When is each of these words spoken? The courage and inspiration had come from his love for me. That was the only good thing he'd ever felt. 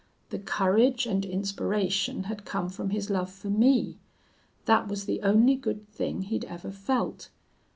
The 0.29 0.39
courage 0.39 1.05
and 1.05 1.23
inspiration 1.23 2.23
had 2.23 2.43
come 2.43 2.69
from 2.69 2.89
his 2.89 3.11
love 3.11 3.29
for 3.31 3.51
me. 3.51 3.99
That 4.65 4.87
was 4.87 5.05
the 5.05 5.21
only 5.21 5.53
good 5.55 5.87
thing 5.91 6.23
he'd 6.23 6.45
ever 6.45 6.71
felt. 6.71 7.29